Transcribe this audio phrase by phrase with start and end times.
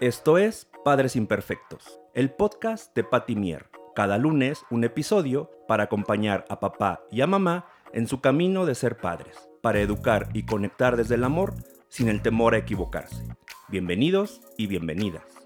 [0.00, 3.70] Esto es Padres Imperfectos, el podcast de Patty Mier.
[3.94, 8.74] Cada lunes un episodio para acompañar a papá y a mamá en su camino de
[8.74, 11.54] ser padres, para educar y conectar desde el amor
[11.88, 13.22] sin el temor a equivocarse.
[13.68, 15.43] Bienvenidos y bienvenidas.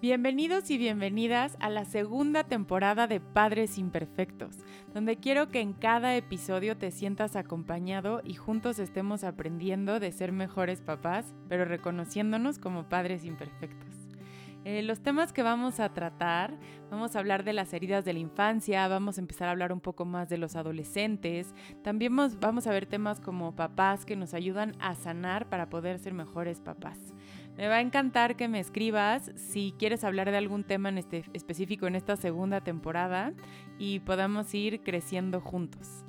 [0.00, 4.56] Bienvenidos y bienvenidas a la segunda temporada de Padres Imperfectos,
[4.94, 10.32] donde quiero que en cada episodio te sientas acompañado y juntos estemos aprendiendo de ser
[10.32, 13.90] mejores papás, pero reconociéndonos como padres imperfectos.
[14.64, 16.54] Eh, los temas que vamos a tratar,
[16.90, 19.80] vamos a hablar de las heridas de la infancia, vamos a empezar a hablar un
[19.80, 24.76] poco más de los adolescentes, también vamos a ver temas como papás que nos ayudan
[24.80, 26.98] a sanar para poder ser mejores papás.
[27.60, 31.26] Me va a encantar que me escribas si quieres hablar de algún tema en este,
[31.34, 33.34] específico en esta segunda temporada
[33.78, 36.06] y podamos ir creciendo juntos.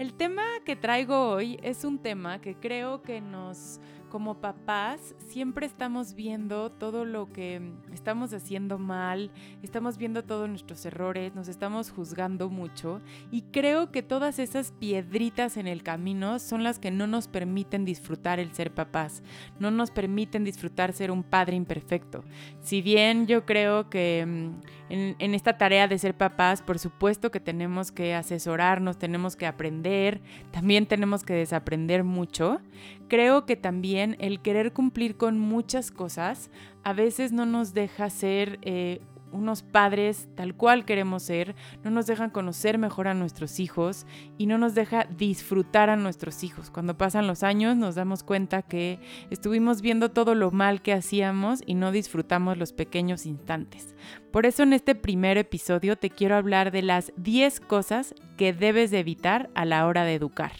[0.00, 5.66] El tema que traigo hoy es un tema que creo que nos como papás siempre
[5.66, 7.60] estamos viendo todo lo que
[7.92, 9.30] estamos haciendo mal,
[9.62, 13.00] estamos viendo todos nuestros errores, nos estamos juzgando mucho
[13.30, 17.84] y creo que todas esas piedritas en el camino son las que no nos permiten
[17.84, 19.22] disfrutar el ser papás,
[19.58, 22.24] no nos permiten disfrutar ser un padre imperfecto.
[22.60, 27.30] Si bien yo creo que mm, en, en esta tarea de ser papás, por supuesto
[27.30, 32.60] que tenemos que asesorarnos, tenemos que aprender, también tenemos que desaprender mucho,
[33.08, 36.50] creo que también el querer cumplir con muchas cosas
[36.84, 39.00] a veces no nos deja ser eh,
[39.32, 44.46] unos padres tal cual queremos ser, no nos dejan conocer mejor a nuestros hijos y
[44.46, 46.70] no nos deja disfrutar a nuestros hijos.
[46.70, 51.62] Cuando pasan los años nos damos cuenta que estuvimos viendo todo lo mal que hacíamos
[51.66, 53.94] y no disfrutamos los pequeños instantes.
[54.30, 58.90] Por eso en este primer episodio te quiero hablar de las 10 cosas que debes
[58.90, 60.52] de evitar a la hora de educar.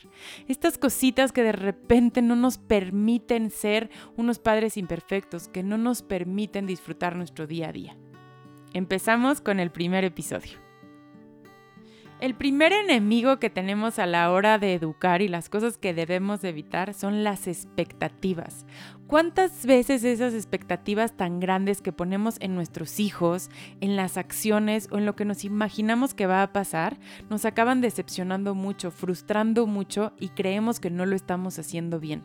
[0.49, 6.03] Estas cositas que de repente no nos permiten ser unos padres imperfectos, que no nos
[6.03, 7.97] permiten disfrutar nuestro día a día.
[8.79, 10.68] Empezamos con el primer episodio.
[12.21, 16.43] El primer enemigo que tenemos a la hora de educar y las cosas que debemos
[16.43, 18.67] evitar son las expectativas.
[19.06, 24.99] ¿Cuántas veces esas expectativas tan grandes que ponemos en nuestros hijos, en las acciones o
[24.99, 26.99] en lo que nos imaginamos que va a pasar,
[27.31, 32.25] nos acaban decepcionando mucho, frustrando mucho y creemos que no lo estamos haciendo bien?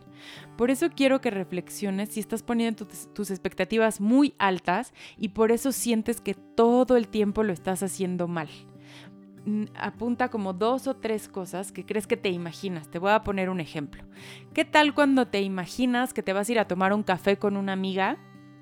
[0.58, 5.72] Por eso quiero que reflexiones si estás poniendo tus, expectativas muy altas y por eso
[5.72, 8.50] sientes que todo el tiempo lo estás haciendo mal
[9.76, 12.90] apunta como dos o tres cosas que crees que te imaginas.
[12.90, 14.04] Te voy a poner un ejemplo.
[14.54, 17.58] ¿Qué tal cuando te imaginas que te vas a ir a tomar un café con
[17.58, 18.18] una amiga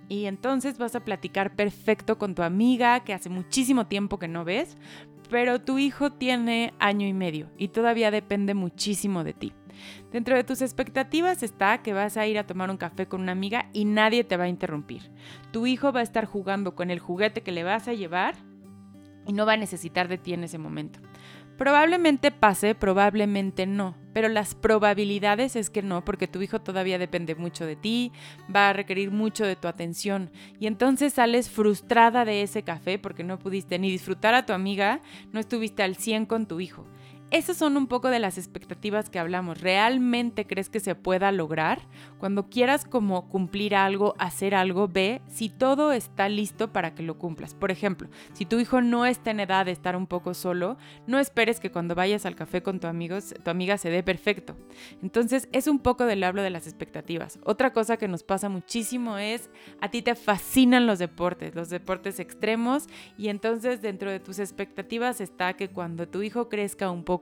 [0.08, 4.44] y entonces vas a platicar perfecto con tu amiga que hace muchísimo tiempo que no
[4.44, 4.78] ves,
[5.30, 9.54] pero tu hijo tiene año y medio y todavía depende muchísimo de ti?
[10.12, 13.32] Dentro de tus expectativas está que vas a ir a tomar un café con una
[13.32, 15.12] amiga y nadie te va a interrumpir.
[15.52, 18.36] Tu hijo va a estar jugando con el juguete que le vas a llevar
[19.28, 21.00] y no va a necesitar de ti en ese momento.
[21.58, 27.36] Probablemente pase, probablemente no, pero las probabilidades es que no, porque tu hijo todavía depende
[27.36, 28.12] mucho de ti,
[28.54, 33.24] va a requerir mucho de tu atención y entonces sales frustrada de ese café porque
[33.24, 35.02] no pudiste ni disfrutar a tu amiga,
[35.34, 36.88] no estuviste al 100 con tu hijo.
[37.32, 39.62] Esas son un poco de las expectativas que hablamos.
[39.62, 41.80] ¿Realmente crees que se pueda lograr?
[42.18, 47.18] Cuando quieras como cumplir algo, hacer algo, ve si todo está listo para que lo
[47.18, 47.54] cumplas.
[47.54, 50.76] Por ejemplo, si tu hijo no está en edad de estar un poco solo,
[51.08, 54.58] no esperes que cuando vayas al café con tu, amigos, tu amiga se dé perfecto.
[55.02, 57.40] Entonces es un poco del hablo de las expectativas.
[57.46, 59.50] Otra cosa que nos pasa muchísimo es
[59.80, 62.88] a ti te fascinan los deportes, los deportes extremos
[63.18, 67.21] y entonces dentro de tus expectativas está que cuando tu hijo crezca un poco,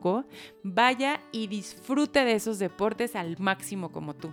[0.64, 4.32] vaya y disfrute de esos deportes al máximo como tú.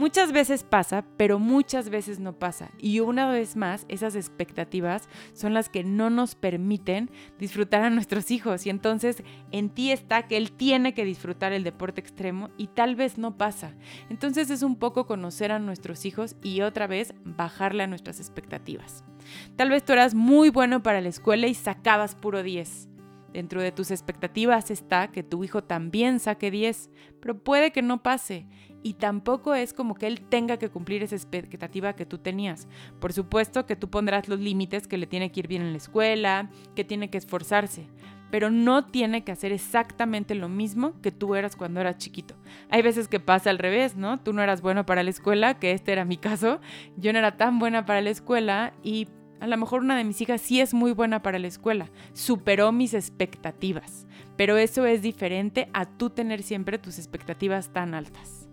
[0.00, 2.70] Muchas veces pasa, pero muchas veces no pasa.
[2.78, 8.30] Y una vez más, esas expectativas son las que no nos permiten disfrutar a nuestros
[8.30, 8.64] hijos.
[8.64, 12.96] Y entonces en ti está que él tiene que disfrutar el deporte extremo y tal
[12.96, 13.74] vez no pasa.
[14.08, 19.04] Entonces es un poco conocer a nuestros hijos y otra vez bajarle a nuestras expectativas.
[19.56, 22.89] Tal vez tú eras muy bueno para la escuela y sacabas puro 10.
[23.32, 26.90] Dentro de tus expectativas está que tu hijo también saque 10,
[27.20, 28.46] pero puede que no pase
[28.82, 32.66] y tampoco es como que él tenga que cumplir esa expectativa que tú tenías.
[33.00, 35.78] Por supuesto que tú pondrás los límites que le tiene que ir bien en la
[35.78, 37.86] escuela, que tiene que esforzarse,
[38.30, 42.34] pero no tiene que hacer exactamente lo mismo que tú eras cuando eras chiquito.
[42.70, 44.18] Hay veces que pasa al revés, ¿no?
[44.18, 46.60] Tú no eras bueno para la escuela, que este era mi caso,
[46.96, 49.08] yo no era tan buena para la escuela y
[49.40, 52.72] a lo mejor una de mis hijas sí es muy buena para la escuela, superó
[52.72, 54.06] mis expectativas,
[54.36, 58.48] pero eso es diferente a tú tener siempre tus expectativas tan altas.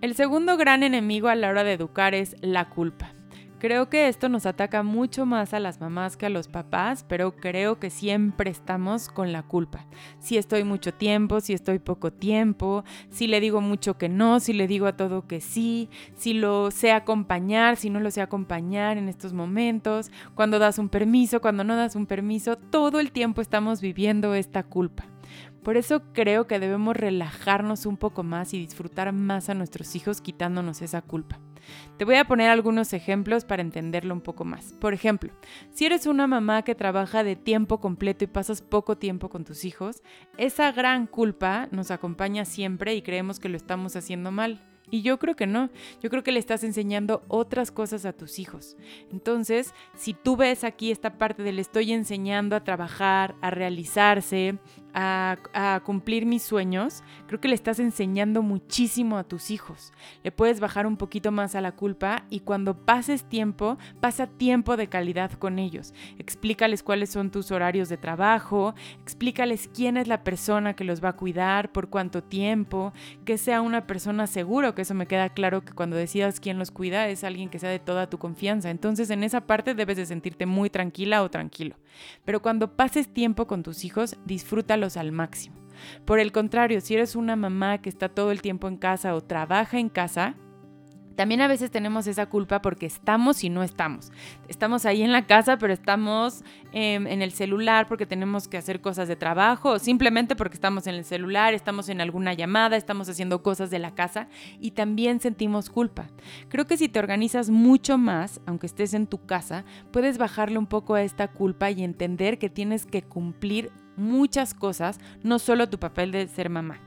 [0.00, 3.12] El segundo gran enemigo a la hora de educar es la culpa.
[3.62, 7.36] Creo que esto nos ataca mucho más a las mamás que a los papás, pero
[7.36, 9.86] creo que siempre estamos con la culpa.
[10.18, 14.52] Si estoy mucho tiempo, si estoy poco tiempo, si le digo mucho que no, si
[14.52, 18.98] le digo a todo que sí, si lo sé acompañar, si no lo sé acompañar
[18.98, 23.40] en estos momentos, cuando das un permiso, cuando no das un permiso, todo el tiempo
[23.40, 25.04] estamos viviendo esta culpa.
[25.62, 30.20] Por eso creo que debemos relajarnos un poco más y disfrutar más a nuestros hijos
[30.20, 31.38] quitándonos esa culpa.
[31.96, 34.72] Te voy a poner algunos ejemplos para entenderlo un poco más.
[34.74, 35.32] Por ejemplo,
[35.70, 39.64] si eres una mamá que trabaja de tiempo completo y pasas poco tiempo con tus
[39.64, 40.02] hijos,
[40.38, 44.60] esa gran culpa nos acompaña siempre y creemos que lo estamos haciendo mal.
[44.90, 45.70] Y yo creo que no,
[46.02, 48.76] yo creo que le estás enseñando otras cosas a tus hijos.
[49.10, 54.58] Entonces, si tú ves aquí esta parte de le estoy enseñando a trabajar, a realizarse,
[54.94, 59.92] a, cumplir mis sueños, creo que le estás enseñando muchísimo a tus hijos.
[60.22, 64.76] Le puedes bajar un poquito más a la culpa y cuando pases tiempo, pasa tiempo
[64.76, 65.94] de calidad con ellos.
[66.18, 71.10] Explícales cuáles son tus horarios de trabajo, explícales quién es la persona que los va
[71.10, 72.92] a cuidar, por cuánto tiempo,
[73.24, 76.70] que sea una persona seguro, que eso me queda claro que cuando decidas quién los
[76.70, 78.70] cuida es alguien que sea de toda tu confianza.
[78.70, 81.76] Entonces en esa parte debes de sentirte muy tranquila o tranquilo.
[82.24, 85.56] Pero cuando pases tiempo con tus hijos, disfrútalo al máximo.
[86.04, 89.20] Por el contrario, si eres una mamá que está todo el tiempo en casa o
[89.20, 90.36] trabaja en casa,
[91.16, 94.10] también a veces tenemos esa culpa porque estamos y no estamos.
[94.48, 96.42] Estamos ahí en la casa, pero estamos
[96.72, 100.86] em, en el celular porque tenemos que hacer cosas de trabajo o simplemente porque estamos
[100.86, 105.20] en el celular, estamos en alguna llamada, estamos haciendo cosas de la casa y también
[105.20, 106.08] sentimos culpa.
[106.48, 110.66] Creo que si te organizas mucho más, aunque estés en tu casa, puedes bajarle un
[110.66, 115.78] poco a esta culpa y entender que tienes que cumplir muchas cosas, no solo tu
[115.78, 116.80] papel de ser mamá.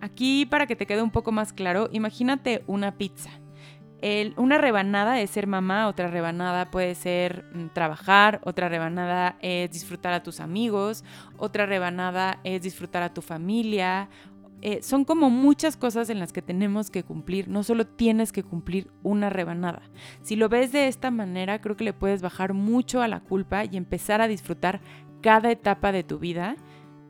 [0.00, 3.30] Aquí, para que te quede un poco más claro, imagínate una pizza
[4.36, 10.12] una rebanada es ser mamá, otra rebanada puede ser mm, trabajar, otra rebanada es disfrutar
[10.12, 11.04] a tus amigos,
[11.36, 14.08] otra rebanada es disfrutar a tu familia.
[14.60, 18.42] Eh, son como muchas cosas en las que tenemos que cumplir, no solo tienes que
[18.42, 19.82] cumplir una rebanada.
[20.22, 23.64] Si lo ves de esta manera, creo que le puedes bajar mucho a la culpa
[23.64, 24.80] y empezar a disfrutar
[25.20, 26.56] cada etapa de tu vida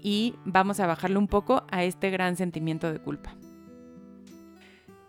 [0.01, 3.35] y vamos a bajarle un poco a este gran sentimiento de culpa.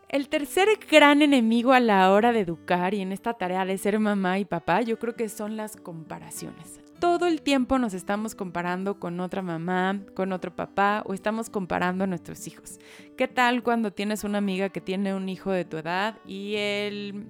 [0.10, 4.00] El tercer gran enemigo a la hora de educar y en esta tarea de ser
[4.00, 6.82] mamá y papá, yo creo que son las comparaciones.
[7.00, 12.06] Todo el tiempo nos estamos comparando con otra mamá, con otro papá o estamos comparando
[12.06, 12.80] a nuestros hijos.
[13.18, 17.28] ¿Qué tal cuando tienes una amiga que tiene un hijo de tu edad y el,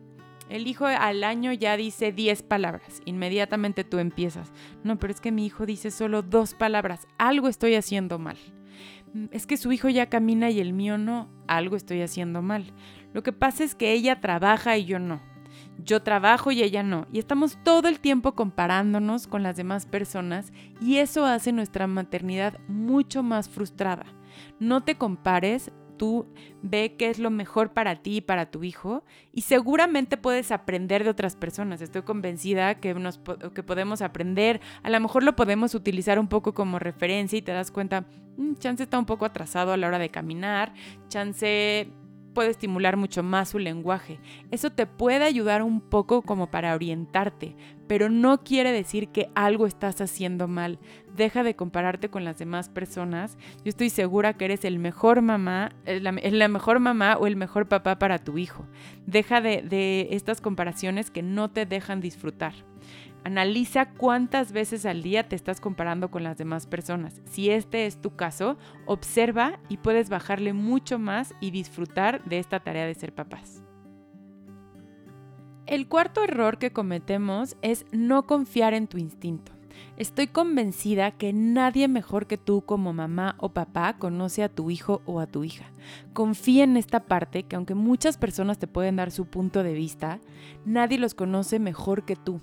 [0.50, 3.02] el hijo al año ya dice 10 palabras?
[3.06, 4.52] Inmediatamente tú empiezas.
[4.84, 7.08] No, pero es que mi hijo dice solo dos palabras.
[7.18, 8.38] Algo estoy haciendo mal.
[9.32, 12.74] Es que su hijo ya camina y el mío no, algo estoy haciendo mal.
[13.14, 15.22] Lo que pasa es que ella trabaja y yo no.
[15.84, 17.08] Yo trabajo y ella no.
[17.12, 20.52] Y estamos todo el tiempo comparándonos con las demás personas
[20.82, 24.06] y eso hace nuestra maternidad mucho más frustrada.
[24.60, 26.26] No te compares, tú
[26.64, 31.04] ve qué es lo mejor para ti y para tu hijo y seguramente puedes aprender
[31.04, 31.82] de otras personas.
[31.82, 33.20] Estoy convencida que, nos,
[33.54, 37.52] que podemos aprender, a lo mejor lo podemos utilizar un poco como referencia y te
[37.52, 38.06] das cuenta,
[38.38, 40.74] mm, chance está un poco atrasado a la hora de caminar,
[41.10, 41.92] chance
[42.40, 44.18] puede estimular mucho más su lenguaje.
[44.50, 47.54] Eso te puede ayudar un poco como para orientarte,
[47.86, 50.80] pero no quiere decir que algo estás haciendo mal.
[51.18, 53.38] Deja de compararte con las demás personas.
[53.66, 57.68] Yo estoy segura que eres el mejor mamá, la, la mejor mamá o el mejor
[57.68, 58.66] papá para tu hijo.
[59.06, 62.54] Deja de, de estas comparaciones que no te dejan disfrutar.
[63.30, 67.22] Analiza cuántas veces al día te estás comparando con las demás personas.
[67.26, 68.58] Si este es tu caso,
[68.88, 73.64] observa y puedes bajarle mucho más y disfrutar de esta tarea de ser papás.
[75.68, 79.52] El cuarto error que cometemos es no confiar en tu instinto.
[79.96, 85.04] Estoy convencida que nadie mejor que tú como mamá o papá conoce a tu hijo
[85.06, 85.72] o a tu hija.
[86.14, 90.20] Confía en esta parte que aunque muchas personas te pueden dar su punto de vista,
[90.66, 92.42] nadie los conoce mejor que tú.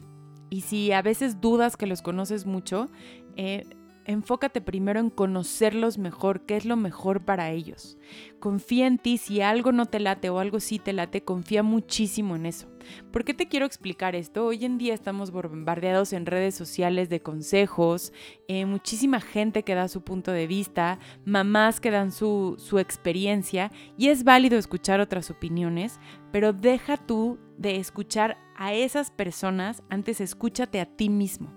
[0.51, 2.91] Y si a veces dudas que los conoces mucho,
[3.37, 3.65] eh,
[4.07, 7.99] enfócate primero en conocerlos mejor, qué es lo mejor para ellos.
[8.39, 12.37] Confía en ti, si algo no te late o algo sí te late, confía muchísimo
[12.37, 12.69] en eso.
[13.11, 14.47] ¿Por qué te quiero explicar esto?
[14.47, 18.13] Hoy en día estamos bombardeados en redes sociales de consejos,
[18.47, 23.73] eh, muchísima gente que da su punto de vista, mamás que dan su, su experiencia
[23.99, 25.99] y es válido escuchar otras opiniones,
[26.31, 31.53] pero deja tú de escuchar a esas personas, antes escúchate a ti mismo.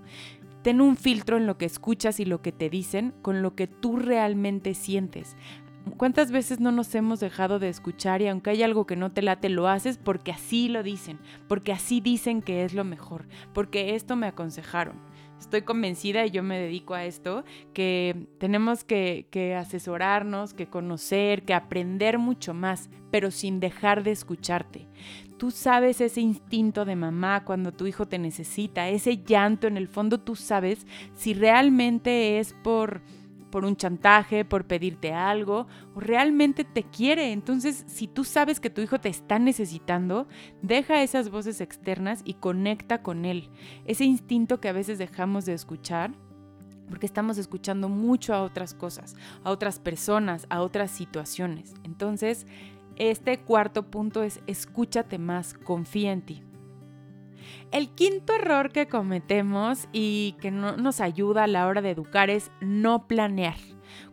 [0.61, 3.67] Ten un filtro en lo que escuchas y lo que te dicen con lo que
[3.67, 5.35] tú realmente sientes.
[5.97, 9.21] ¿Cuántas veces no nos hemos dejado de escuchar y aunque hay algo que no te
[9.21, 13.95] late, lo haces porque así lo dicen, porque así dicen que es lo mejor, porque
[13.95, 15.01] esto me aconsejaron?
[15.39, 21.43] Estoy convencida y yo me dedico a esto, que tenemos que, que asesorarnos, que conocer,
[21.43, 24.87] que aprender mucho más, pero sin dejar de escucharte.
[25.39, 29.87] Tú sabes ese instinto de mamá cuando tu hijo te necesita, ese llanto en el
[29.87, 33.01] fondo tú sabes si realmente es por
[33.49, 35.65] por un chantaje, por pedirte algo,
[35.95, 37.31] o realmente te quiere.
[37.31, 40.27] Entonces, si tú sabes que tu hijo te está necesitando,
[40.61, 43.49] deja esas voces externas y conecta con él.
[43.85, 46.11] Ese instinto que a veces dejamos de escuchar
[46.89, 51.75] porque estamos escuchando mucho a otras cosas, a otras personas, a otras situaciones.
[51.83, 52.47] Entonces,
[52.99, 56.43] este cuarto punto es escúchate más, confía en ti.
[57.71, 62.29] El quinto error que cometemos y que no nos ayuda a la hora de educar
[62.29, 63.55] es no planear.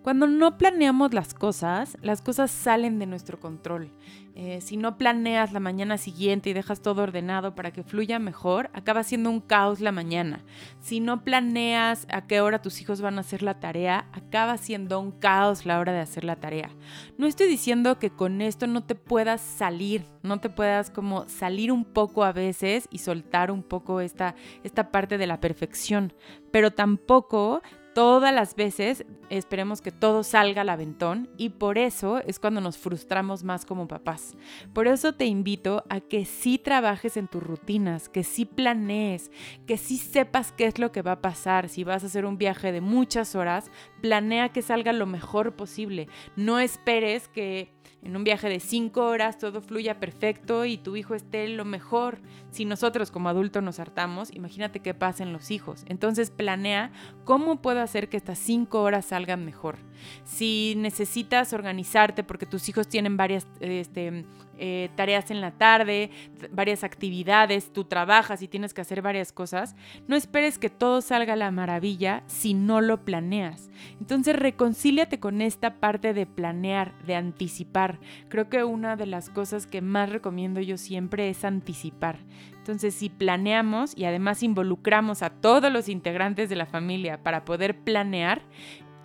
[0.03, 3.93] Cuando no planeamos las cosas, las cosas salen de nuestro control.
[4.39, 8.69] Eh, si no planeas la mañana siguiente y dejas todo ordenado para que fluya mejor,
[8.75, 10.45] acaba siendo un caos la mañana.
[10.79, 15.01] Si no planeas a qué hora tus hijos van a hacer la tarea, acaba siendo
[15.01, 16.69] un caos la hora de hacer la tarea.
[17.17, 21.73] No estoy diciendo que con esto no te puedas salir, no te puedas como salir
[21.73, 26.13] un poco a veces y soltar un poco esta, esta parte de la perfección,
[26.51, 27.63] pero tampoco
[27.97, 32.77] todas las veces esperemos que todo salga al aventón y por eso es cuando nos
[32.77, 34.37] frustramos más como papás.
[34.75, 39.31] Por eso te invito a que sí trabajes en tus rutinas, que sí planees,
[39.67, 41.71] que sí sepas qué es lo que va a pasar.
[41.71, 43.71] Si vas a hacer un viaje de muchas horas,
[44.03, 46.07] planea que salga lo mejor posible.
[46.37, 51.15] No esperes que en un viaje de cinco horas todo fluya perfecto y tu hijo
[51.15, 52.19] esté lo mejor.
[52.51, 55.85] Si nosotros como adultos nos hartamos, imagínate qué pasa en los hijos.
[55.89, 56.93] Entonces planea
[57.25, 59.77] cómo puedo hacer que estas cinco horas salgan mejor.
[60.25, 64.25] Si necesitas organizarte porque tus hijos tienen varias este,
[64.59, 66.11] eh, tareas en la tarde,
[66.51, 71.35] varias actividades, tú trabajas y tienes que hacer varias cosas, no esperes que todo salga
[71.35, 73.71] a la maravilla si no lo planeas.
[74.01, 77.99] Entonces reconcíliate con esta parte de planear, de anticipar.
[78.29, 82.19] Creo que una de las cosas que más recomiendo yo siempre es anticipar.
[82.67, 87.79] Entonces, si planeamos y además involucramos a todos los integrantes de la familia para poder
[87.79, 88.43] planear,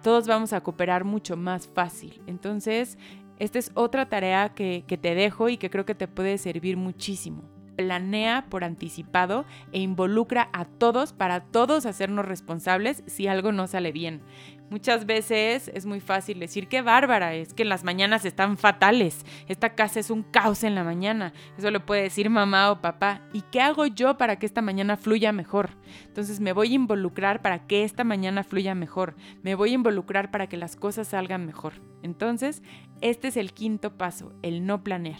[0.01, 2.21] todos vamos a cooperar mucho más fácil.
[2.25, 2.97] Entonces,
[3.41, 7.43] esta es otra tarea que, te dejo y que creo que te puede servir muchísimo.
[7.75, 13.91] Planea por anticipado e involucra a todos para todos hacernos responsables si algo no sale
[13.91, 14.21] bien.
[14.69, 19.73] Muchas veces es muy fácil decir que bárbara, es que las mañanas están fatales, esta
[19.73, 23.21] casa es un caos en la mañana, eso lo puede decir mamá o papá.
[23.33, 25.71] ¿Y qué hago yo para que esta mañana fluya mejor?
[26.05, 30.29] Entonces me voy a involucrar para que esta mañana fluya mejor, me voy a involucrar
[30.29, 31.73] para que las cosas salgan mejor.
[32.03, 32.63] Entonces,
[33.01, 35.19] este es el quinto paso, el no planear.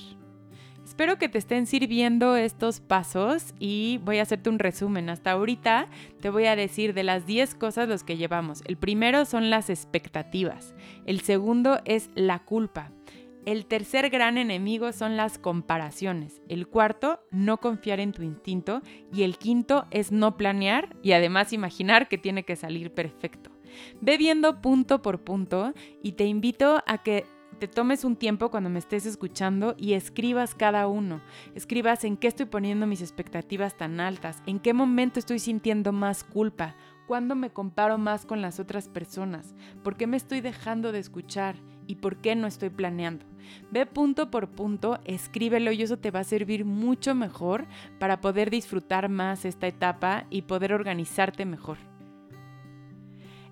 [0.84, 5.10] Espero que te estén sirviendo estos pasos y voy a hacerte un resumen.
[5.10, 5.88] Hasta ahorita
[6.20, 8.62] te voy a decir de las 10 cosas los que llevamos.
[8.66, 10.76] El primero son las expectativas.
[11.06, 12.92] El segundo es la culpa.
[13.46, 16.42] El tercer gran enemigo son las comparaciones.
[16.50, 18.82] El cuarto, no confiar en tu instinto.
[19.14, 23.50] Y el quinto es no planear y además imaginar que tiene que salir perfecto.
[24.02, 25.74] Ve viendo punto por punto
[26.04, 27.26] y te invito a que
[27.62, 31.22] te tomes un tiempo cuando me estés escuchando y escribas cada uno.
[31.54, 36.24] Escribas en qué estoy poniendo mis expectativas tan altas, en qué momento estoy sintiendo más
[36.24, 36.76] culpa,
[37.06, 39.54] cuándo me comparo más con las otras personas,
[39.84, 43.28] por qué me estoy dejando de escuchar y por qué no estoy planeando.
[43.70, 47.68] Ve punto por punto, escríbelo y eso te va a servir mucho mejor
[48.00, 51.91] para poder disfrutar más esta etapa y poder organizarte mejor.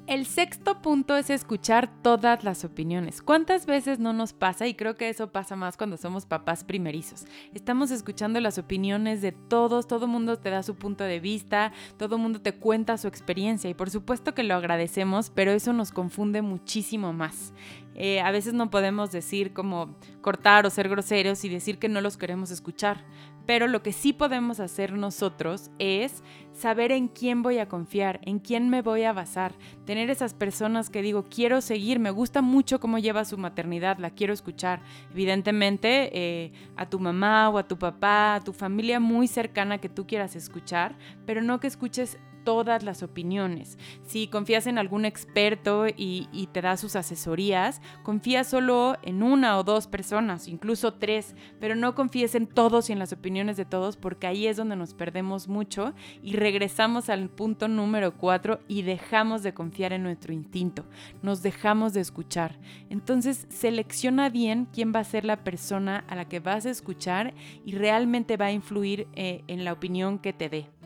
[0.09, 3.21] El sexto punto es escuchar todas las opiniones.
[3.21, 4.65] ¿Cuántas veces no nos pasa?
[4.65, 7.27] Y creo que eso pasa más cuando somos papás primerizos.
[7.53, 12.17] Estamos escuchando las opiniones de todos, todo mundo te da su punto de vista, todo
[12.17, 16.41] mundo te cuenta su experiencia y por supuesto que lo agradecemos, pero eso nos confunde
[16.41, 17.53] muchísimo más.
[17.93, 22.01] Eh, a veces no podemos decir como cortar o ser groseros y decir que no
[22.01, 23.03] los queremos escuchar,
[23.49, 28.37] pero lo que sí podemos hacer nosotros es saber en quién voy a confiar, en
[28.37, 29.55] quién me voy a basar,
[29.87, 34.11] tener esas personas que digo, quiero seguir, me gusta mucho cómo lleva su maternidad, la
[34.11, 34.81] quiero escuchar.
[35.11, 39.89] Evidentemente, eh, a tu mamá o a tu papá, a tu familia muy cercana que
[39.89, 43.77] tú quieras escuchar, pero no que escuches todas las opiniones.
[44.03, 49.63] Si confías en algún experto y, te da sus asesorías, confía solo en una o
[49.63, 53.97] dos personas, incluso tres, pero no confíes en todos y en las opiniones de todos
[53.97, 55.93] porque ahí es donde nos perdemos mucho
[56.23, 60.85] y regresamos al punto número cuatro y dejamos de confiar en nuestro instinto,
[61.21, 62.59] nos dejamos de escuchar.
[62.89, 67.33] Entonces selecciona bien quién va a ser la persona a la que vas a escuchar
[67.65, 70.78] y realmente va a influir eh, en la opinión que te dé.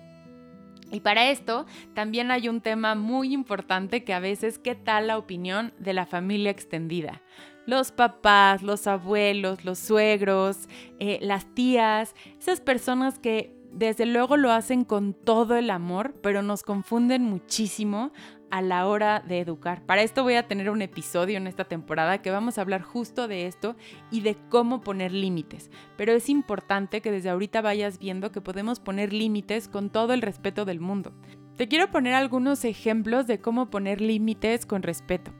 [0.92, 5.18] Y para esto también hay un tema muy importante que a veces, ¿qué tal la
[5.18, 7.22] opinión de la familia extendida?
[7.66, 10.68] Los papás, los abuelos, los suegros,
[11.00, 16.44] eh, las tías, esas personas que desde luego lo hacen con todo el amor, pero
[16.44, 18.12] nos confunden muchísimo
[18.54, 19.84] a la hora de educar.
[19.84, 23.28] Para esto voy a tener un episodio en esta temporada que vamos a hablar justo
[23.28, 23.76] de esto
[24.12, 25.72] y de cómo poner límites.
[25.98, 30.22] Pero es importante que desde ahorita vayas viendo que podemos poner límites con todo el
[30.22, 31.14] respeto del mundo.
[31.58, 35.32] Te quiero poner algunos ejemplos de cómo poner límites con respeto.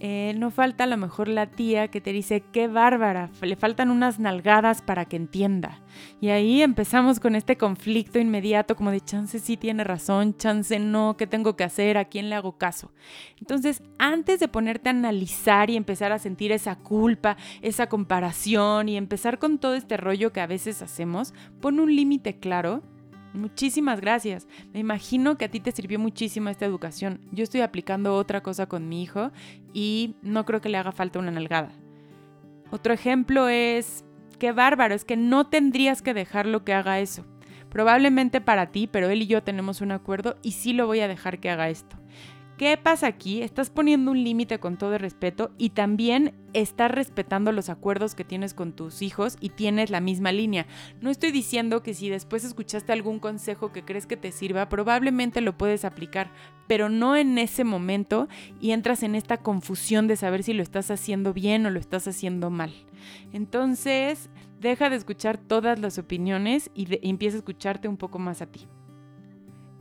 [0.00, 3.90] Eh, no falta a lo mejor la tía que te dice, qué bárbara, le faltan
[3.90, 5.80] unas nalgadas para que entienda.
[6.20, 11.16] Y ahí empezamos con este conflicto inmediato como de chance sí tiene razón, chance no,
[11.16, 11.96] ¿qué tengo que hacer?
[11.96, 12.92] ¿A quién le hago caso?
[13.38, 18.98] Entonces, antes de ponerte a analizar y empezar a sentir esa culpa, esa comparación y
[18.98, 22.82] empezar con todo este rollo que a veces hacemos, pon un límite claro
[23.34, 24.46] Muchísimas gracias.
[24.74, 27.20] Me imagino que a ti te sirvió muchísimo esta educación.
[27.32, 29.32] Yo estoy aplicando otra cosa con mi hijo
[29.72, 31.72] y no creo que le haga falta una nalgada.
[32.70, 34.04] Otro ejemplo es,
[34.38, 37.24] qué bárbaro, es que no tendrías que dejarlo que haga eso.
[37.70, 41.08] Probablemente para ti, pero él y yo tenemos un acuerdo y sí lo voy a
[41.08, 41.96] dejar que haga esto.
[42.62, 43.42] ¿Qué pasa aquí?
[43.42, 48.54] Estás poniendo un límite con todo respeto y también estás respetando los acuerdos que tienes
[48.54, 50.68] con tus hijos y tienes la misma línea.
[51.00, 55.40] No estoy diciendo que si después escuchaste algún consejo que crees que te sirva, probablemente
[55.40, 56.30] lo puedes aplicar,
[56.68, 58.28] pero no en ese momento
[58.60, 62.06] y entras en esta confusión de saber si lo estás haciendo bien o lo estás
[62.06, 62.72] haciendo mal.
[63.32, 68.46] Entonces, deja de escuchar todas las opiniones y empieza a escucharte un poco más a
[68.46, 68.68] ti.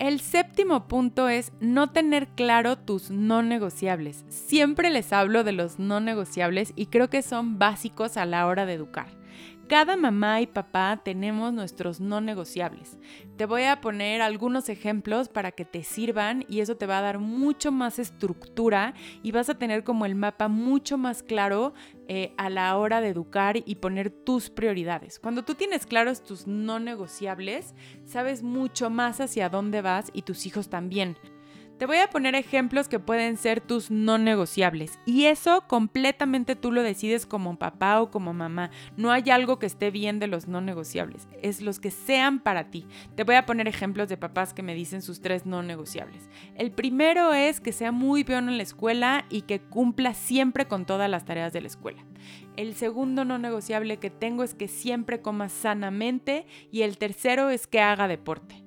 [0.02, 4.26] El séptimo punto es no tener claro tus no negociables.
[4.30, 8.66] Siempre les hablo de los no negociables y creo que son básicos a la hora
[8.66, 9.21] de educar
[9.72, 12.98] cada mamá y papá tenemos nuestros no negociables.
[13.38, 17.02] Te voy a poner algunos ejemplos para que te sirvan y eso te va a
[17.02, 21.74] dar mucho más estructura y vas a tener como el mapa mucho más claro
[22.10, 25.20] eh, a la hora de educar y poner tus prioridades.
[25.20, 30.46] Cuando tú tienes claros tus no negociables, sabes mucho más hacia dónde vas y tus
[30.46, 31.16] hijos también.
[31.82, 36.72] Te voy a poner ejemplos que pueden ser tus no negociables y eso completamente tú
[36.72, 38.70] lo decides como papá o como mamá.
[38.98, 42.70] No hay algo que esté bien de los no negociables, es los que sean para
[42.70, 42.86] ti.
[43.16, 46.30] Te voy a poner ejemplos de papás que me dicen sus tres no negociables.
[46.54, 50.86] El primero es que sea muy bueno en la escuela y que cumpla siempre con
[50.86, 52.06] todas las tareas de la escuela.
[52.58, 57.66] El segundo no negociable que tengo es que siempre coma sanamente y el tercero es
[57.66, 58.62] que haga deporte.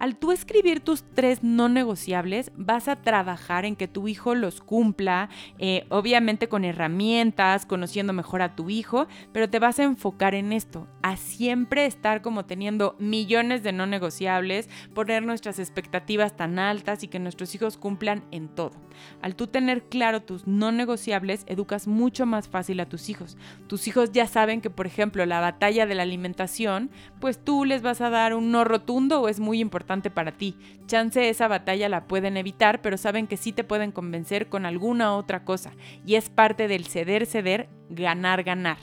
[0.00, 4.62] Al tú escribir tus tres no negociables, vas a trabajar en que tu hijo los
[4.62, 10.34] cumpla, eh, obviamente con herramientas, conociendo mejor a tu hijo, pero te vas a enfocar
[10.34, 16.58] en esto, a siempre estar como teniendo millones de no negociables, poner nuestras expectativas tan
[16.58, 18.72] altas y que nuestros hijos cumplan en todo.
[19.20, 23.36] Al tú tener claro tus no negociables, educas mucho más fácil a tus hijos.
[23.66, 27.82] Tus hijos ya saben que, por ejemplo, la batalla de la alimentación, pues tú les
[27.82, 30.56] vas a dar un no rotundo o es muy importante para ti.
[30.86, 35.16] Chance esa batalla la pueden evitar, pero saben que sí te pueden convencer con alguna
[35.16, 35.72] otra cosa.
[36.06, 38.78] Y es parte del ceder, ceder, ganar, ganar.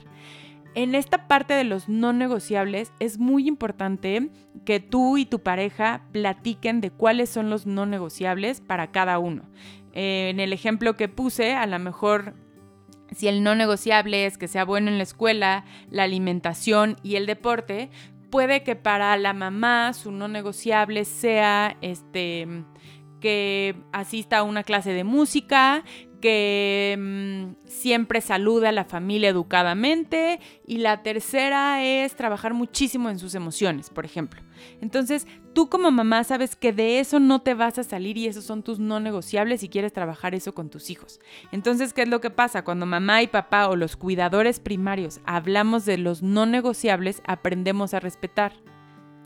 [0.76, 4.30] En esta parte de los no negociables es muy importante
[4.66, 9.44] que tú y tu pareja platiquen de cuáles son los no negociables para cada uno.
[9.94, 12.36] Eh, en el ejemplo que puse, a lo mejor
[13.16, 17.26] si el no negociable es que sea bueno en la escuela, la alimentación y el
[17.26, 17.90] deporte,
[18.30, 22.48] puede que para la mamá su no negociable sea este
[23.20, 25.84] que asista a una clase de música,
[26.22, 33.20] que mm, siempre saluda a la familia educadamente y la tercera es trabajar muchísimo en
[33.20, 34.42] sus emociones, por ejemplo.
[34.82, 38.46] Entonces, tú como mamá sabes que de eso no te vas a salir y esos
[38.46, 41.20] son tus no negociables y quieres trabajar eso con tus hijos.
[41.52, 42.64] Entonces, ¿qué es lo que pasa?
[42.64, 48.00] Cuando mamá y papá o los cuidadores primarios hablamos de los no negociables, aprendemos a
[48.00, 48.54] respetar.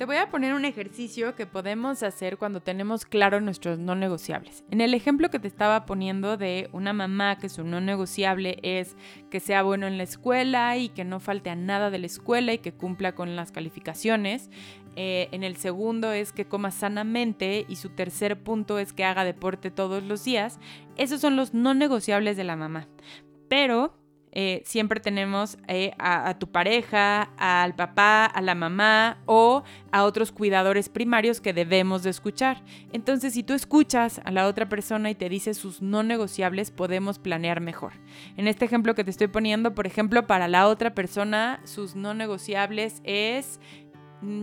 [0.02, 4.64] Te voy a poner un ejercicio que podemos hacer cuando tenemos claro nuestros no negociables.
[4.72, 8.98] En el ejemplo que te estaba poniendo de una mamá que su no negociable es
[9.30, 12.52] que sea bueno en la escuela y que no falte a nada de la escuela
[12.52, 14.50] y que cumpla con las calificaciones.
[14.96, 19.24] Eh, en el segundo es que coma sanamente y su tercer punto es que haga
[19.24, 20.60] deporte todos los días.
[20.98, 22.88] Esos son los no negociables de la mamá.
[23.48, 24.02] Pero
[24.34, 30.32] eh, siempre tenemos eh, a, tu pareja, al papá, a la mamá o a otros
[30.32, 32.64] cuidadores primarios que debemos de escuchar.
[32.94, 37.20] Entonces, si tú escuchas a la otra persona y te dice sus no negociables, podemos
[37.20, 37.94] planear mejor.
[38.38, 42.14] En este ejemplo que te estoy poniendo, por ejemplo, para la otra persona, sus no
[42.14, 43.60] negociables es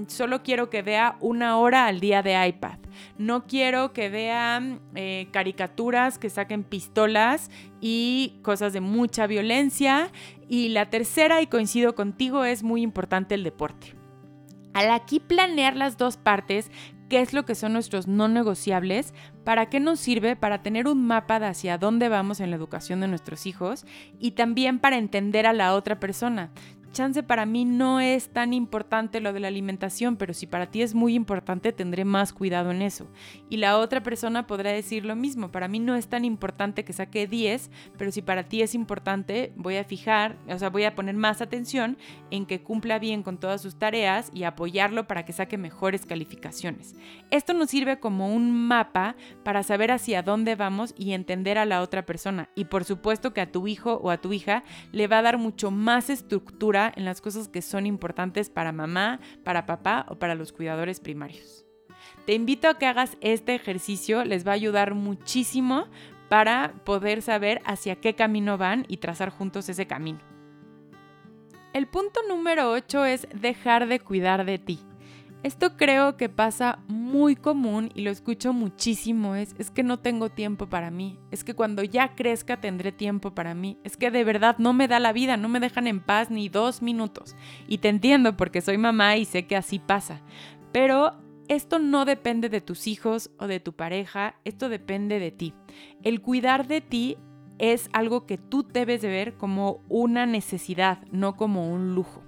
[0.07, 2.79] solo quiero que vea una hora al día de iPad.
[3.17, 4.61] No quiero que vea
[4.95, 10.11] eh, caricaturas que saquen pistolas y cosas de mucha violencia.
[10.49, 13.95] Y la tercera, y coincido contigo, es muy importante el deporte.
[14.75, 16.71] Al aquí planear las dos partes,
[17.09, 19.15] qué es lo que son nuestros no negociables,
[19.45, 23.01] para qué nos sirve para tener un mapa de hacia dónde vamos en la educación
[23.01, 23.87] de nuestros hijos
[24.19, 26.51] y también para entender a la otra persona
[26.93, 30.83] chance para mí no es tan importante lo de la alimentación, pero si para ti
[30.83, 33.09] es muy importante, tendré más cuidado en eso.
[33.49, 36.93] Y la otra persona podrá decir lo mismo, para mí no es tan importante que
[36.93, 40.95] saque 10, pero si para ti es importante, voy a fijar, o sea, voy a
[40.95, 41.99] poner más atención
[42.31, 46.95] en que cumpla bien con todas sus tareas y apoyarlo para que saque mejores calificaciones.
[47.31, 51.83] Esto nos sirve como un mapa para saber hacia dónde vamos y entender a la
[51.83, 52.49] otra persona.
[52.55, 55.39] Y por supuesto que a tu hijo o a tu hija le va a dar
[55.39, 60.35] mucho más estructura en las cosas que son importantes para mamá, para papá o para
[60.35, 61.65] los cuidadores primarios.
[62.27, 65.87] Te invito a que hagas este ejercicio, les va a ayudar muchísimo
[66.29, 70.21] para poder saber hacia qué camino van y trazar juntos ese camino.
[71.73, 74.81] El punto número 8 es dejar de cuidar de ti.
[75.45, 80.31] Esto creo que pasa muy común y lo escucho muchísimo, es, es que no tengo
[80.31, 84.25] tiempo para mí, es que cuando ya crezca tendré tiempo para mí, es que de
[84.25, 87.37] verdad no me da la vida, no me dejan en paz ni dos minutos.
[87.69, 90.23] Y te entiendo porque soy mamá y sé que así pasa,
[90.73, 91.13] pero
[91.49, 95.55] esto no depende de tus hijos o de tu pareja, esto depende de ti.
[96.03, 97.17] El cuidar de ti
[97.59, 102.23] es algo que tú debes de ver como una necesidad, no como un lujo.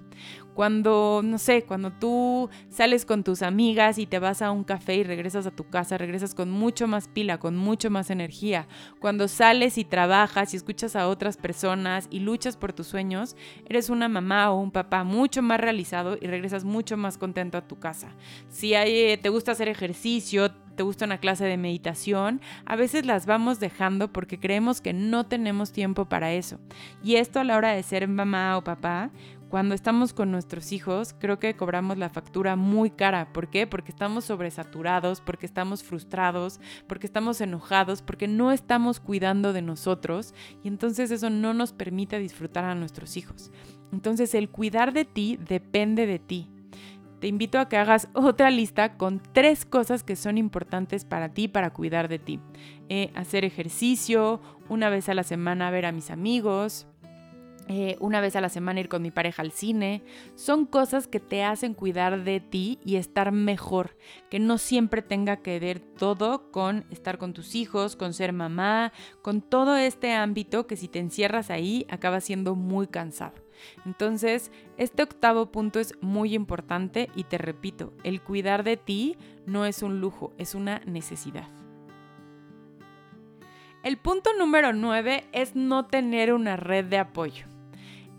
[0.61, 4.93] Cuando, no sé, cuando tú sales con tus amigas y te vas a un café
[4.93, 8.67] y regresas a tu casa, regresas con mucho más pila, con mucho más energía.
[8.99, 13.35] Cuando sales y trabajas y escuchas a otras personas y luchas por tus sueños,
[13.67, 17.67] eres una mamá o un papá mucho más realizado y regresas mucho más contento a
[17.67, 18.09] tu casa.
[18.47, 23.25] Si hay, te gusta hacer ejercicio, te gusta una clase de meditación, a veces las
[23.25, 26.59] vamos dejando porque creemos que no tenemos tiempo para eso.
[27.03, 29.11] Y esto a la hora de ser mamá o papá,
[29.51, 33.33] cuando estamos con nuestros hijos, creo que cobramos la factura muy cara.
[33.33, 33.67] ¿Por qué?
[33.67, 40.33] Porque estamos sobresaturados, porque estamos frustrados, porque estamos enojados, porque no estamos cuidando de nosotros
[40.63, 43.51] y entonces eso no nos permite disfrutar a nuestros hijos.
[43.91, 46.49] Entonces el cuidar de ti depende de ti.
[47.19, 51.49] Te invito a que hagas otra lista con tres cosas que son importantes para ti
[51.49, 52.39] para cuidar de ti.
[52.87, 56.87] Eh, hacer ejercicio, una vez a la semana ver a mis amigos,
[57.67, 60.01] eh, una vez a la semana ir con mi pareja al cine.
[60.35, 63.95] Son cosas que te hacen cuidar de ti y estar mejor,
[64.29, 68.91] que no siempre tenga que ver todo con estar con tus hijos, con ser mamá,
[69.21, 73.35] con todo este ámbito que si te encierras ahí acaba siendo muy cansado.
[73.85, 79.65] Entonces, este octavo punto es muy importante y te repito, el cuidar de ti no
[79.65, 81.47] es un lujo, es una necesidad.
[83.83, 87.50] El punto número 9 es no tener una red de apoyo.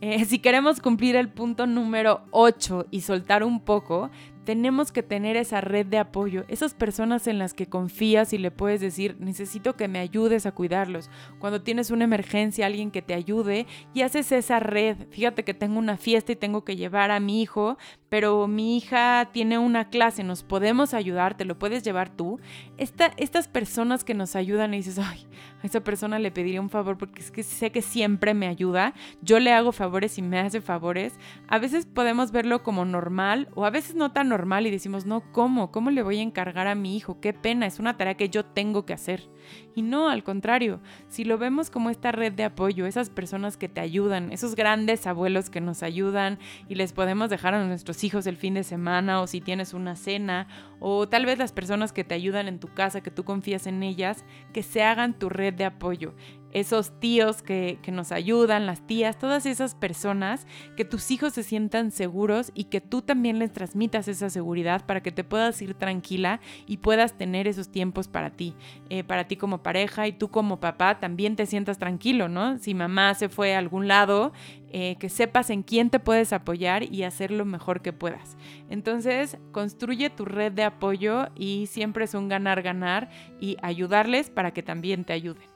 [0.05, 4.11] Eh, si queremos cumplir el punto número 8 y soltar un poco,
[4.45, 8.51] tenemos que tener esa red de apoyo, esas personas en las que confías y le
[8.51, 11.09] puedes decir, necesito que me ayudes a cuidarlos.
[11.39, 14.97] Cuando tienes una emergencia, alguien que te ayude y haces esa red.
[15.11, 17.79] Fíjate que tengo una fiesta y tengo que llevar a mi hijo,
[18.13, 22.39] pero mi hija tiene una clase, nos podemos ayudar, te lo puedes llevar tú.
[22.77, 25.27] estas personas que nos ayudan y dices, ay,
[25.63, 28.93] a esa persona le pediría un favor porque es que sé que siempre me ayuda,
[29.23, 31.15] yo le hago favores y me hace favores.
[31.49, 35.23] A veces podemos verlo como normal o a veces no tan normal y decimos, no,
[35.33, 35.73] ¿cómo?
[35.73, 37.19] ¿Cómo le voy a encargar a mi hijo?
[37.19, 39.31] Qué pena, es una tarea que yo tengo que hacer.
[39.75, 43.69] Y no, al contrario, si lo vemos como esta red de apoyo, esas personas que
[43.69, 48.27] te ayudan, esos grandes abuelos que nos ayudan y les podemos dejar a nuestros hijos
[48.27, 50.47] el fin de semana o si tienes una cena
[50.81, 53.83] o tal vez las personas que te ayudan en tu casa, que tú confías en
[53.83, 56.15] ellas, que se hagan tu red de apoyo.
[56.53, 61.43] Esos tíos que, que nos ayudan, las tías, todas esas personas, que tus hijos se
[61.43, 65.75] sientan seguros y que tú también les transmitas esa seguridad para que te puedas ir
[65.75, 68.55] tranquila y puedas tener esos tiempos para ti,
[68.91, 72.59] eh, para ti como pareja y tú como papá también te sientas tranquilo, ¿no?
[72.59, 74.33] Si mamá se fue a algún lado,
[74.75, 78.39] eh, que sepas en quién te puedes apoyar y hacer lo mejor que puedas.
[78.71, 84.63] Entonces, construye tu red de apoyo y siempre es un ganar-ganar y ayudarles para que
[84.63, 85.52] también te ayuden.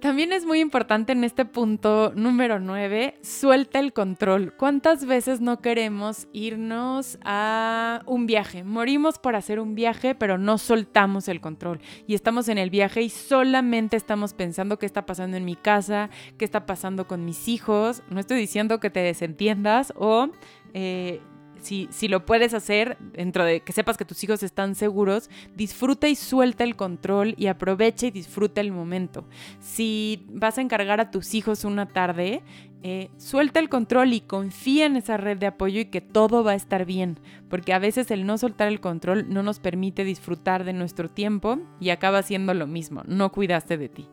[0.00, 4.54] También es muy importante en este punto número 9, suelta el control.
[4.56, 8.64] ¿Cuántas veces no queremos irnos a un viaje?
[8.64, 11.80] Morimos por hacer un viaje, pero no soltamos el control.
[12.06, 16.08] Y estamos en el viaje y solamente estamos pensando qué está pasando en mi casa,
[16.38, 18.02] qué está pasando con mis hijos.
[18.08, 20.30] No estoy diciendo que te desentiendas o...
[20.72, 21.20] Eh,
[21.60, 26.16] si, lo puedes hacer, dentro de que sepas que tus hijos están seguros, disfruta y
[26.16, 29.24] suelta el control y aprovecha y disfruta el momento.
[29.60, 32.42] Si vas a encargar a tus hijos una tarde,
[32.82, 36.52] eh, suelta el control y confía en esa red de apoyo y que todo va
[36.52, 37.18] a estar bien,
[37.48, 41.58] porque a veces el no soltar el control no nos permite disfrutar de nuestro tiempo
[41.78, 44.08] y acaba siendo lo mismo, no cuidaste de ti.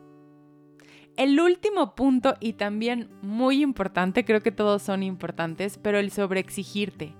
[1.18, 7.12] El último punto y también muy importante, creo que todos son importantes, pero el sobreexigirte.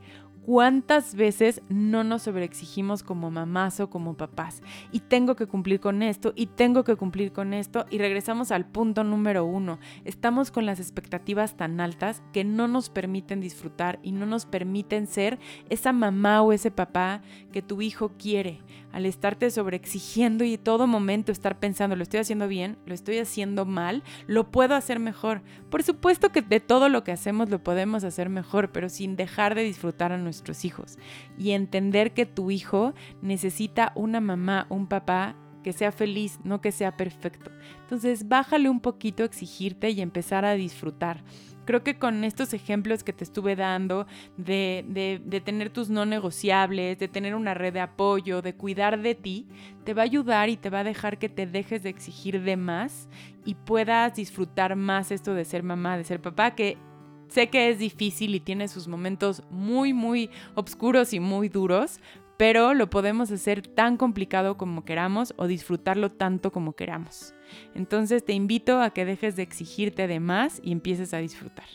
[0.47, 4.63] ¿Cuántas veces no nos sobreexigimos como mamás o como papás?
[4.93, 8.67] Y tengo que cumplir con esto, y tengo que cumplir con esto, y regresamos al
[8.67, 9.81] punto número uno.
[10.05, 15.09] Estamos con las expectativas tan altas que no nos permiten disfrutar y no nos permiten
[15.09, 17.21] ser esa mamá o ese papá
[17.53, 18.61] que tu hijo quiere.
[18.99, 23.65] Al estarte sobreexigiendo y todo momento estar pensando, lo estoy haciendo bien, lo estoy haciendo
[23.65, 25.43] mal, lo puedo hacer mejor.
[25.71, 29.55] Por supuesto que de todo lo que hacemos lo podemos hacer mejor, pero sin dejar
[29.55, 30.99] de disfrutar a nuestro nuestros hijos
[31.37, 36.73] y entender que tu hijo necesita una mamá, un papá que sea feliz, no que
[36.73, 37.51] sea perfecto.
[37.83, 41.23] Entonces, bájale un poquito exigirte y empezar a disfrutar.
[41.69, 44.07] Creo que con estos ejemplos que te estuve dando,
[44.39, 49.03] de, de, de, tener tus no negociables, de tener una red de apoyo, de cuidar
[49.03, 49.47] de ti,
[49.85, 52.57] te va a ayudar y te va a dejar que te dejes de exigir de
[52.57, 53.11] más
[53.45, 56.79] y puedas disfrutar más esto de ser mamá, de ser papá, que
[57.29, 62.01] Sé que es difícil y tiene sus momentos muy, muy oscuros y muy duros,
[62.39, 67.35] pero lo podemos hacer tan complicado como queramos o disfrutarlo tanto como queramos.
[67.75, 71.67] Entonces te invito a que dejes de exigirte de más y empieces a disfrutar.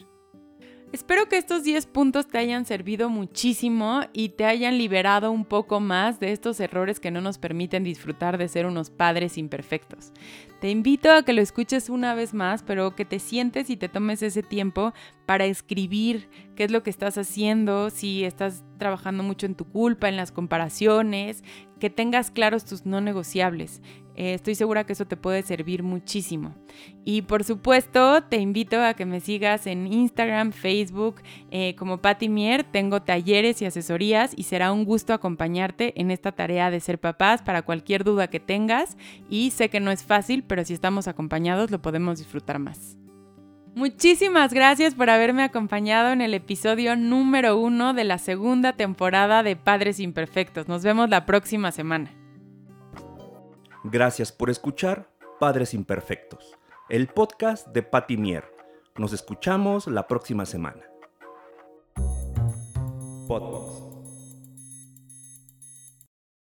[0.94, 5.80] Espero que estos 10 puntos te hayan servido muchísimo y te hayan liberado un poco
[5.80, 10.12] más de estos errores que no nos permiten disfrutar de ser unos padres imperfectos.
[10.64, 13.90] Te invito a que lo escuches una vez más, pero que te sientes y te
[13.90, 14.94] tomes ese tiempo
[15.26, 20.08] para escribir qué es lo que estás haciendo, si estás trabajando mucho en tu culpa,
[20.08, 21.44] en las comparaciones,
[21.82, 23.82] que tengas claros tus no negociables.
[24.16, 26.54] Eh, estoy segura que eso te puede servir muchísimo.
[27.04, 32.30] Y por supuesto, te invito a que me sigas en Instagram, Facebook, eh, como Patty
[32.30, 32.64] Mier.
[32.64, 37.42] Tengo talleres y asesorías y será un gusto acompañarte en esta tarea de ser papás
[37.42, 38.98] para cualquier duda que tengas.
[39.30, 42.98] Y sé que no es fácil, pero si estamos acompañados lo podemos disfrutar más.
[43.76, 49.56] Muchísimas gracias por haberme acompañado en el episodio número uno de la segunda temporada de
[49.56, 50.68] Padres Imperfectos.
[50.68, 52.12] Nos vemos la próxima semana.
[53.84, 56.56] Gracias por escuchar Padres Imperfectos,
[56.88, 58.46] el podcast de Patty Mier.
[58.96, 60.84] Nos escuchamos la próxima semana.
[63.28, 63.83] Podbox.